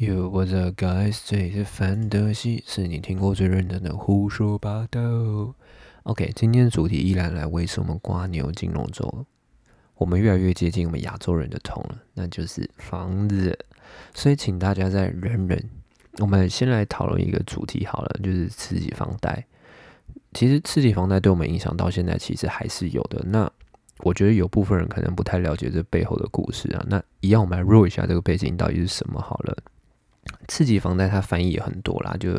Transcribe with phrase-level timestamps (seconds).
[0.00, 1.20] Yo, what's up, guys？
[1.26, 4.98] 这里是范德西，是你听过最认真的胡说八道。
[6.04, 9.26] OK，今天的主题依然来维持我们瓜牛金融周。
[9.96, 13.58] 我们越来越接近我们亚洲人的痛了，那就是房子。
[14.14, 15.62] 所以，请大家再忍忍。
[16.16, 19.44] 我们先来讨论一个主题好了，就是刺激房贷。
[20.32, 23.22] 其实，刺激房贷对我们影响到现在其实还是有的。
[23.26, 23.52] 那
[23.98, 26.82] 我觉得有部分人可能不太了解这背后的故事啊。
[26.88, 29.54] 那一样，我们来 r 一下这个背景到底是什么好了。
[30.48, 32.32] 刺激房贷它翻译也很多啦，就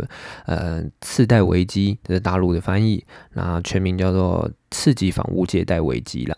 [0.46, 6.36] 呃次贷危机这是大陆的翻译，那全名叫做刺激房屋借贷危机啦。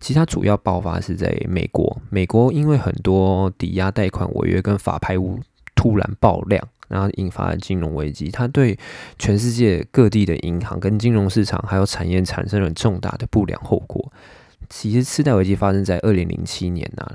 [0.00, 5.38] 其实它主要爆发是在美国，美国因为很多抵押贷款违约跟法拍屋
[5.74, 8.78] 突然爆量，然后引发了金融危机，它对
[9.18, 14.10] 全世界各地的银行跟金融市场还有产业产生了重大的不良后果。
[14.70, 17.06] 其实次贷危机发生在二零零七年呐。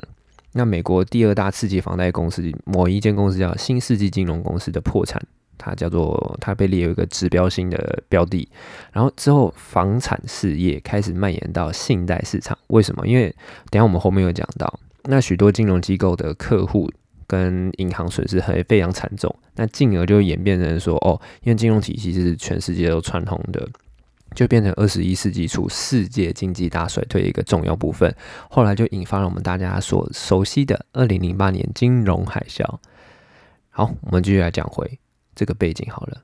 [0.57, 5.21] 那美国第二大刺激房贷公司某一间公司叫新世纪金融公司的破产，
[5.57, 8.47] 它叫做它被列为一个指标性的标的。
[8.93, 13.05] 然后之后房产事业开始蔓延到信贷市场，为什么？
[13.05, 13.23] 因为
[13.69, 16.89] 等下我们后面有讲到，那许多金融机构的客户
[17.27, 23.67] 跟银行损失很非常惨重，那进而就演变成说，哦，因为金融体系是全世界都串通的。
[24.35, 28.13] 就变成二十一世纪初世界经济大衰退的一个重要部分，
[28.49, 32.63] 后来就引发了我们大家所熟悉的二零零八年金融海啸。
[33.69, 34.99] 好，我们继续来讲回
[35.33, 36.21] 这个背景好了。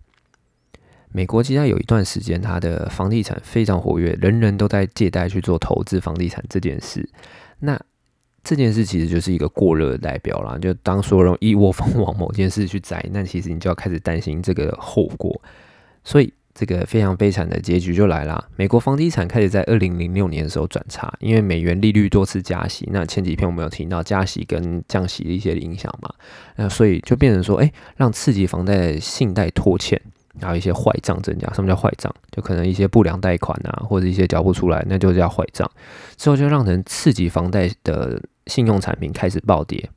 [1.13, 7.09] 美国其实有一段时间，它的房地产非常活跃，人人都在借贷去做投资房地产这件事。
[7.59, 7.79] 那
[8.43, 10.57] 这件事其实就是一个过热的代表啦。
[10.57, 15.41] 就当所有人一窝蜂往某件事去宰，那其实你就要开始担心这个后果。
[16.03, 16.33] 所以。
[16.53, 18.43] 这个非常悲惨的结局就来了。
[18.55, 22.87] 美国房地产开始在二零零六年的时候转差，因为美元利率多次加息。
[22.91, 26.09] 那前几篇我们有提到加息跟降息的一些影响嘛，
[26.55, 29.99] 那所以就变成说，哎，让刺激房贷信贷拖欠，
[30.39, 31.51] 然后一些坏账增加。
[31.53, 32.13] 什么叫坏账？
[32.31, 35.69] 就可能一些不良贷款啊，或者一些缴不出来，那就叫坏账。
[36.17, 39.89] 之后就让人刺激房贷的信用产品开始暴跌。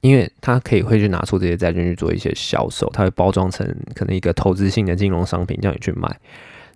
[0.00, 6.18] 因为他可以会去拿出这些债券去做一些销售，他会包装成可能一个投资性的金融商品，叫你去买。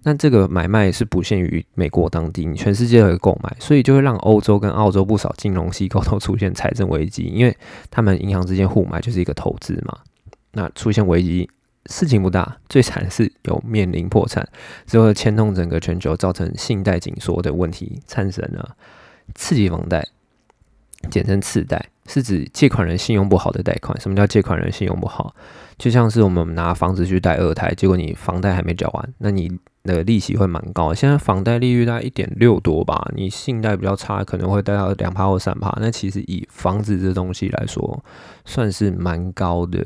[0.03, 7.57] 那这个买卖是不限于美国当地，你全世界都可以购买，所以就会让欧洲跟澳洲不少金融机构都出现财政危机， 因为
[7.91, 9.99] 他们银行之间互买就是一个投资嘛。
[10.53, 11.49] 那出现危机，
[11.87, 14.47] 事情不大，最惨是有面临破产，
[14.87, 18.77] 之后牵动整个全球，造成信贷紧缩的问题产生了，
[19.35, 20.07] 刺激房贷。
[21.11, 24.01] 简称次贷，是指借款人信用不好的贷款。
[24.01, 25.35] 什么叫借款人信用不好？
[25.77, 29.51] 就像是我们拿房子去贷二胎，结果你房贷还没缴完，那你
[29.83, 30.95] 的利息会蛮高。
[30.95, 35.77] 现在房贷利率大概一点六多吧，你信贷比较差，可能会贷到两趴或三趴。
[35.81, 38.05] 那其实以房子这东西来说，
[38.45, 39.85] 算是蛮高的。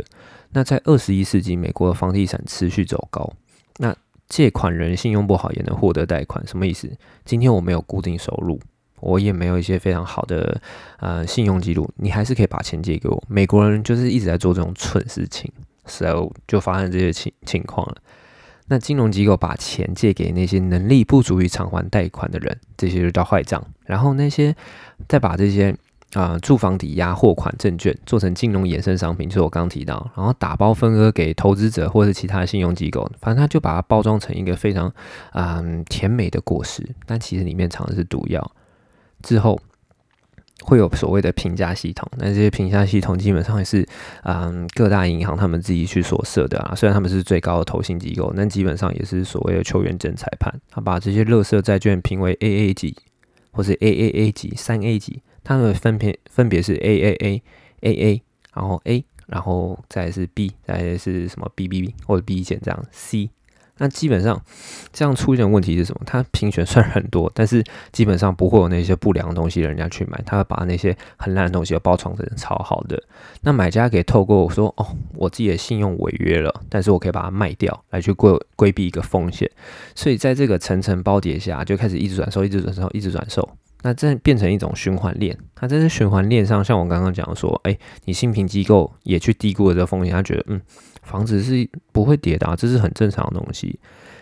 [0.50, 3.32] 那在二十一世纪，美国的房地产持续走高，
[3.78, 3.96] 那
[4.28, 6.90] 借款人信用不好也能获得贷款，什么意思？
[7.24, 8.60] 今天我没有固定收入。
[9.00, 10.60] 我也没有一些非常好的
[10.98, 13.22] 呃信用记录，你还是可以把钱借给我。
[13.28, 15.50] 美国人就是一直在做这种蠢事情
[15.86, 17.96] ，so 就发生这些情情况了。
[18.70, 23.64] 那金融机构把钱借给那些能力不足以偿还贷款的人，这些就叫坏账。
[23.86, 24.54] 然后那些
[25.08, 25.74] 再把这些
[26.12, 34.92] 啊住房抵押货款证券做成金融衍生商品，就是我刚刚提到，然后打包分割给投资者或者其他信用机构，反正他就把它包装成一个非常
[35.32, 38.52] 嗯甜美的果实，但其实里面藏的是毒药。
[39.22, 39.60] 之后
[40.62, 43.86] 会有所谓的评价系统，那这些评价系统基本上也是
[44.24, 46.74] 嗯各大银行他们自己去所设的啊。
[46.74, 50.52] 虽然他们是最高的投信机构，但基本上也是所谓的球员真裁判。
[50.68, 52.96] 他把这些乐色债券评为 AA 级
[53.52, 57.40] 或是 AAA 级、三 A 级，他们分别分别是 AAA、
[57.80, 58.20] AA，
[58.54, 63.30] 然后 A，然后再是 B，再是什么 BBB 或者 B 减这样 C。
[63.78, 64.40] 那基本上
[64.92, 66.00] 这样出现的问题是什么？
[66.04, 73.00] 他评选虽然很多，但是基本上不会有那些不良的东西人家去买，他会把那些很烂的东西包装成超好的。
[73.42, 79.50] 那买家可以透过说哦，我自己的信用违约了，但是我可以把它卖掉，来去规规避一个风险。
[79.94, 83.48] 所以在这个层层包叠下，就开始一直转售，一直转售，一直转售。
[83.82, 85.38] 那这变成一种循环链。
[85.60, 90.60] 那在这循环链上，像我刚刚讲说，哎，你新评机构也去低估了这个风险，他觉得嗯。
[91.08, 93.80] 房子是不会跌的，啊这是很正常的东西。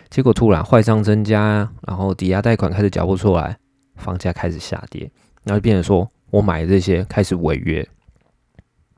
[0.09, 3.57] 结果突然坏账增加，然后抵押贷款开始缴不出来，
[3.97, 5.01] 房价开始下跌，
[5.43, 7.85] 然后就变成说我买这些开始违约，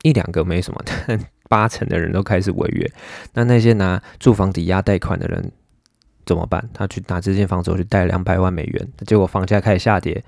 [0.03, 1.19] 一两个没什么，但
[1.50, 2.91] 八成的人都开始违约。
[3.33, 5.51] 那那些拿住房抵押贷款的人
[6.27, 6.69] 怎么办？
[6.71, 10.24] 他去拿这间房子我去贷两百万美元，结果房价开始下跌，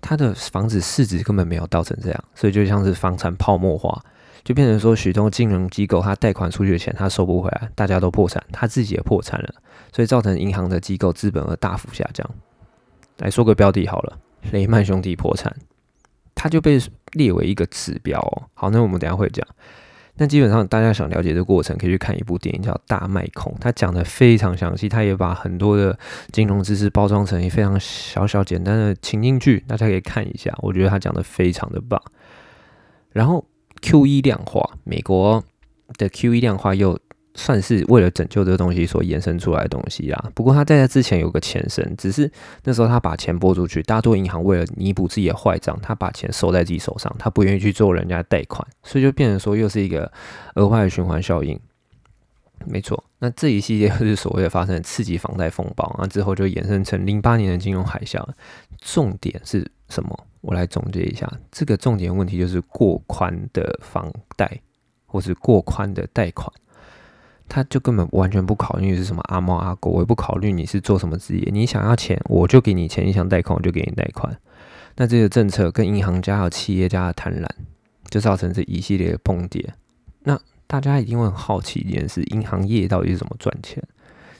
[0.00, 4.04] 他的房子市值根本没有到成这样，所以就像是房产泡沫化。
[4.44, 9.54] 就变成说许多金融机构他贷款出去的钱他收不回来，大家都破产，他自己也破产了，
[9.90, 12.28] 所以造成银行的机构资本额大幅下降。
[13.18, 14.18] 来说个标的好了，
[14.52, 15.54] 雷曼兄弟破产，
[16.34, 16.78] 他就被
[17.12, 18.20] 列为一个指标。
[18.52, 19.46] 好，那我们等下会讲。
[20.16, 25.98] 那基本上大家想了解这个过程，可以去看一部电影叫《大麦空》，它讲的非常详细，它也把很多的
[26.30, 30.56] 金融知识包装成一非常小小简单的情境剧，大家可以看一下。
[30.58, 32.00] 我觉得他讲的非常的棒。
[33.10, 33.44] 然后
[33.84, 35.44] Q E 量化，美国
[35.98, 36.98] 的 Q E 量化又。
[37.36, 40.30] 算是为了拯救这个东西所延伸出来的东西啦。
[40.36, 42.30] 不过它在这之前有个前身，只是
[42.62, 50.08] 那时候他把钱拨出去，大多银行为了弥补自己的坏账，他把钱收在自己手上，他不愿意去做人家贷款，所以就变成说又是一个
[50.54, 51.58] 额外的循环效应。
[52.66, 58.26] 没错，那这一系列就是所谓的发生刺激房贷风暴，那之后就衍生成零八年的金融海啸。
[58.80, 60.26] 重点是什么？
[60.40, 64.60] 我来总结一下，这个重点问题就是过宽的房贷，
[65.06, 66.52] 或是过宽的贷款。
[67.46, 71.50] 他就根本完全不考虑是什么阿猫阿狗，我也不考虑你是做什么职业。
[71.52, 74.34] 你想要钱，我就给你钱；你想贷款，我就给你贷款。
[74.96, 77.46] 那这个政策跟银行家和企业家的贪婪，
[78.08, 79.74] 就造成这一系列的崩跌。
[80.20, 80.40] 那
[80.74, 83.80] 大家一定会很好奇一件事：银行业到底是怎么赚钱？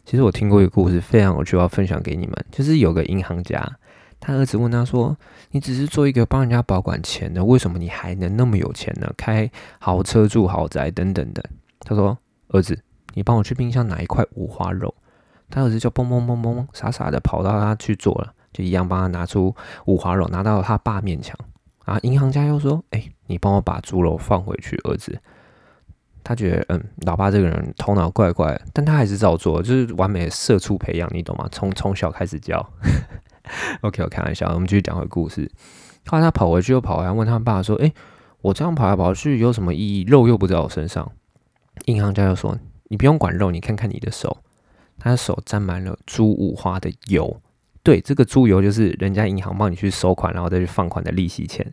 [0.04, 2.34] 其实我听过一个故事，非常有趣，要分享给你们。
[2.50, 3.78] 就是有个银行家，
[4.18, 5.16] 他儿子问他说
[5.52, 9.08] ：“你只是做一个帮人家保管钱的，为什么你还能那么有钱呢？
[9.16, 9.48] 开
[9.78, 11.44] 豪车、住豪宅等等的。”
[11.80, 12.18] 他说
[12.50, 12.76] ：“儿子。”
[13.14, 14.92] 你帮我去冰箱拿一块五花肉，
[15.48, 19.54] 他儿子就嘣嘣嘣嘣傻傻的跑到他去做了，就一样帮他拿出
[19.86, 21.32] 五花肉，拿到他爸面前。
[21.84, 25.20] 啊，银行家又说：“哎，你帮我把猪肉放回去。”儿子，
[26.24, 31.46] 他觉得嗯，老爸这个人头脑怪怪，但他还是照做，就是完美的社畜培养，你懂吗？
[31.52, 32.66] 从从小开始教。
[33.82, 35.48] OK，我开玩笑，我们继续讲回故事。
[36.06, 37.92] 后来他跑回去又跑回来，问他爸说：“哎，
[38.40, 40.04] 我这样跑来跑去有什么意义？
[40.08, 41.12] 肉又不在我身上。”
[41.86, 42.58] 银行家就说。
[42.88, 44.36] 你不用管肉，你看看你的手，
[44.98, 47.40] 他的手沾满了猪五花的油。
[47.82, 51.66] 对，这个猪油就是人家银行帮你去收款，然后再去放款的利息钱。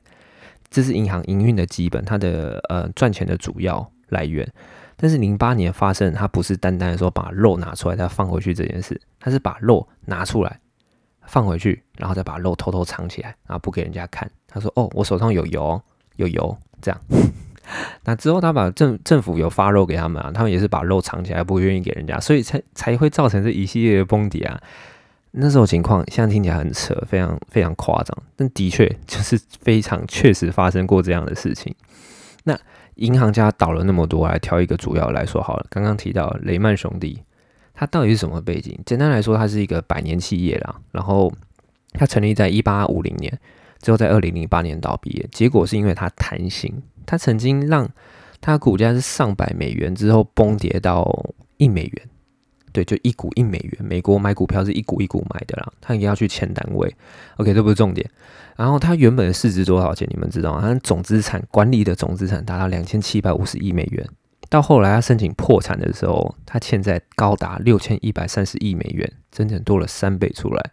[0.69, 4.47] 这是银行营运的基本，它的呃赚钱的主要来源。
[4.95, 10.59] 但是零八年发生，他不是单单说把肉拿出来再放回去这件事，他是把肉拿出来
[11.25, 14.29] 放回去，然后再把肉偷偷藏起来，然后不给人家看。
[14.47, 15.81] 他说：“哦，我手上有油，
[16.17, 17.01] 有油。”这样。
[18.03, 24.61] 那之后，他把政政府有发肉给他们啊，他们也是把肉藏起来，不愿意给人家，所以才才会造成这一系列的崩底啊。
[25.31, 31.73] 那时候情况现在听起来很扯，非常非常夸张，但的确就是非常确实发生过这样的事情。
[32.43, 32.59] 那
[32.95, 35.65] 银行家倒了那么多，来挑一个主要来说好了。
[35.69, 37.21] 刚刚提到雷曼兄弟，
[37.73, 38.77] 他到底是什么背景？
[38.85, 40.75] 简单来说，它是一个百年企业啦。
[40.91, 41.31] 然后
[41.93, 43.39] 它成立在一八五零年，
[43.81, 46.81] 之后在二零零八年倒闭，结果是因为它贪心。
[47.05, 47.89] 他曾经让
[48.39, 51.05] 他股价是上百美元之后崩跌到
[51.57, 52.09] 一美元，
[52.71, 53.77] 对，就一股一美元。
[53.79, 56.95] 美国买股票是一股一股买的啦，他也要去签单位。
[57.37, 58.09] OK，这不是重点。
[58.55, 60.07] 然后他原本的市值多少钱？
[60.11, 60.61] 你们知道吗？
[60.61, 64.07] 他总资产管理的总资产达到两千七百五十亿美元。
[64.49, 70.71] 到后来他申请破产的时候，他欠债高达六千一百三十亿美元，整整多了三倍出来。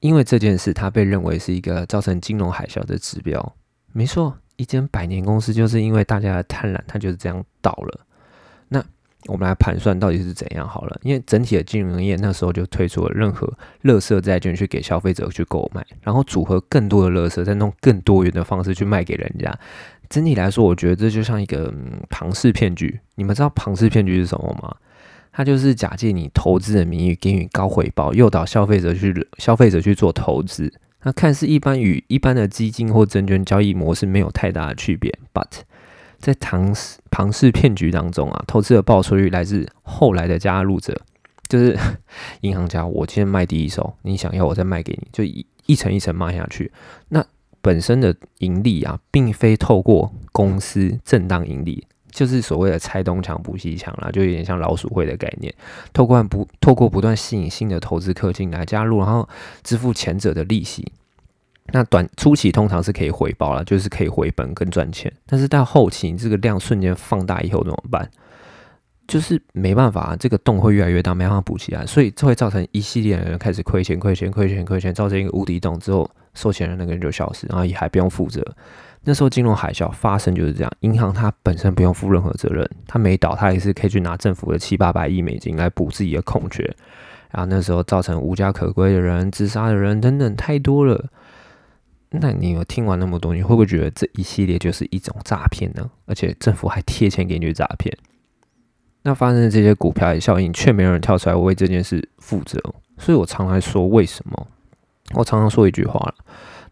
[0.00, 3.54] 因为这件事，他被认为是一个造成金融海啸的指标。
[3.92, 4.38] 没错。
[4.56, 8.00] 一间百年公司就是因为大家的贪婪，它就是这样倒了。
[9.26, 10.98] 我们来盘算到底是怎样好了。
[11.02, 13.46] 因为整体的金融业那时候就推出了任何
[13.84, 19.56] 垃圾债券去给消费者去购买，然后组合更多的垃圾，再弄更多元的方式去卖给人家。
[20.08, 21.72] 整体来说，我觉得这就像一个
[22.10, 23.00] 庞氏骗局。
[23.14, 24.76] 你们知道庞氏骗局是什么吗？
[25.32, 30.70] 它就是假借你投资的名义，给予高回报，诱导消费者去消费者去做投资。
[31.04, 35.46] 那看似一般与一般的基金或证券交易模式没有太大的区别，but
[36.22, 40.96] 在庞氏庞氏骗局当中啊，投资的报酬率来自后来的加入者，
[41.48, 41.76] 就是
[42.40, 42.86] 银行家。
[42.86, 46.70] 我今天卖第一手，你想要我再卖给你，就一一层一层卖下去。
[47.08, 47.22] 那
[47.60, 51.84] 本身的盈利啊，并非透过公司正当盈利。
[52.12, 55.52] 就是所谓的拆东墙补西墙啦，就有点像老鼠会的概念，
[55.94, 59.26] 透过不透过不断吸引新的投资客进来加入，然后
[59.62, 60.92] 支付前者的利息。
[61.66, 65.12] 那短初期通常是可以回报了，就是可以回本跟赚钱。
[65.26, 68.10] 但是到后期你这个量瞬间放大以后怎么办？
[69.08, 78.42] 就是没办法，这个洞会越来越大，没办法补起来，所以这会造成一系列的人开始亏钱、亏钱、亏钱、亏钱，造成一个无底洞之后，收钱的那个人就消失，然后也还不用负责。
[79.04, 86.62] 那时候金融海啸发生就是这样，银行它本身不用负任何责任，它没倒，它也是可以去拿政府的七八百亿美金来补自己的空缺。
[87.32, 91.06] 然后那时候造成无家可归的人、自杀的人等等太多了。
[92.20, 95.90] 那你有听完那么多，你会不会觉得这一系列就是一种诈骗呢？
[96.06, 97.96] 而且政府还贴钱给你去诈骗？
[99.02, 102.60] 那发生这些股票效应，却没有人跳出来为这件事负责。
[102.98, 104.46] 所以我常来说，为什么？
[105.14, 106.14] 我常常说一句话了：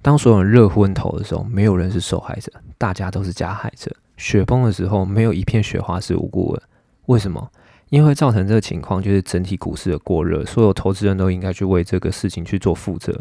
[0.01, 3.91] 当所有人热昏头的时候，没有人是受害者，大家都是加害者。
[4.17, 6.63] 雪崩的时候，没有一片雪花是无辜的。
[7.07, 7.51] 为什么？
[7.89, 13.21] 因为造成这个情况，就是整体股市的过热，所有投资人都应该去为这个事情去做负责。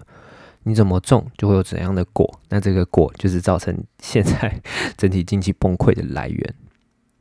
[0.69, 2.39] 你怎么种，就会有怎样的果。
[2.49, 4.61] 那这个果，就是造成现在
[4.95, 6.55] 整体经济崩溃的来源。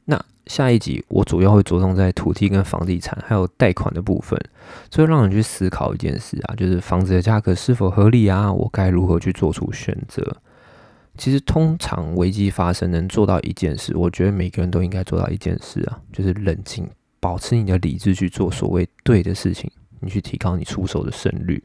[0.05, 4.38] 那下一集我主要会着重在土地跟房地产，还有贷款的部分，
[4.90, 8.52] 所以让人去思考一件事啊，就是房子的价格是否合理啊？
[8.52, 10.37] 我该如何去做出选择？
[11.17, 16.88] 其实通常危机发生能做到一件事，我觉得每个人都应该做到一件事啊，就是冷静，
[17.19, 21.62] 保持你的理智去做所谓对的事情，你去提高你出手的胜率。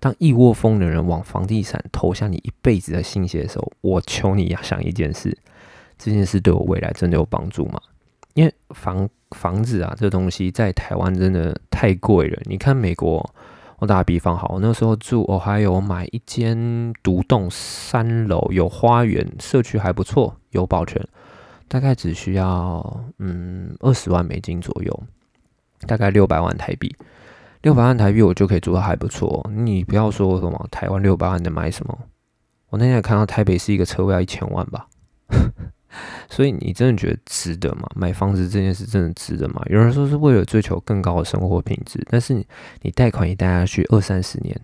[0.00, 5.36] 当一窝蜂的人往房地产投下你一辈子的心血的时候，我求你要想一件事。
[5.98, 7.80] 这件事对我未来真的有帮助吗？
[8.34, 12.40] 因为房房子啊，这东西在台湾真的太贵了。
[12.44, 13.28] 你看美国，
[13.78, 21.04] 我打个比方，好，我那时候住我还有买一间独栋三楼，有花园，社区还不错，有保全，
[21.66, 25.02] 大概只需要嗯二十万美金左右，
[25.88, 26.94] 大概六百万台币。
[27.62, 29.48] 六百万台币我就可以住到还不错。
[29.52, 31.98] 你不要说什么台湾六百万能买什么，
[32.70, 34.86] 我那天看到台北是一个车位要一千万吧。
[36.28, 37.88] 所以你真的觉得值得吗？
[37.96, 39.62] 买房子这件事真的值得吗？
[39.70, 42.34] 有人说是为了追求更高的生活品质，但是
[42.82, 44.60] 你贷款一贷下去二三十年，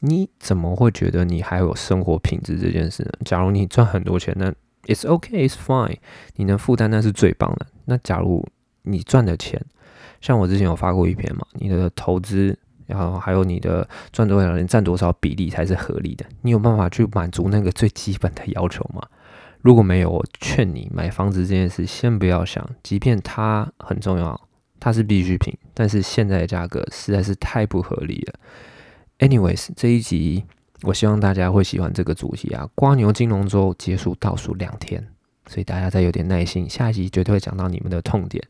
[0.00, 3.10] 你怎么会觉得你还有生活品质这件事呢？
[3.24, 4.52] 假如你赚很多钱，那
[4.86, 5.96] it's OK，It's fine，
[6.34, 7.66] 你能负担那是最棒的。
[7.84, 8.44] 那假如
[8.82, 9.64] 你赚的钱，
[10.20, 16.24] 像我之前有发过一篇嘛，你的投资，然后还有你的赚多少钱占多少比例才是合理的？
[16.42, 19.02] 你有办法去满足那个最基本的要求吗？
[19.60, 24.40] 如果没有，我劝你买房子这件事先不要想，即便它很重要，
[24.78, 28.34] 它是必需品，但是现在的价格实在是太不合理了。
[29.18, 30.44] Anyways，这一集
[30.82, 32.68] 我希望大家会喜欢这个主题啊。
[32.76, 35.04] 瓜牛金融周结束倒数两天，
[35.48, 38.42] 所以大家再有点耐心，下一集绝对会讲到你们的痛点。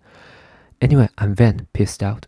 [0.81, 1.67] Anyway, I'm Van.
[1.73, 2.27] pissed out.